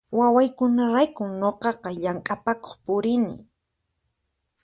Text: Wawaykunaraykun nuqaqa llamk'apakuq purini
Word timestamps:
Wawaykunaraykun 0.19 1.31
nuqaqa 1.41 1.89
llamk'apakuq 2.01 2.69
purini 2.85 3.35